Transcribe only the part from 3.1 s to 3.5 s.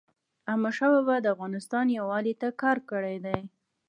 دی.